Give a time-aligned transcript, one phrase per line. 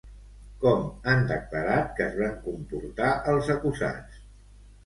[0.63, 0.79] Com
[1.11, 4.21] han declarat que es van comportar els acusats?